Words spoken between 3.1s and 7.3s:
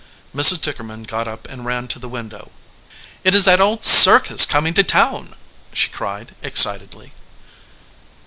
"It is that old circus coming to town!" she cried, excitedly.